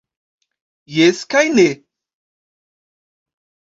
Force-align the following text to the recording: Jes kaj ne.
Jes 0.95 1.19
kaj 1.33 1.43
ne. 1.59 1.67